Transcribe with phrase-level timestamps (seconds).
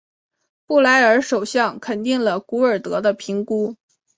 [0.65, 3.75] 布莱尔首相肯定了古尔德的评估。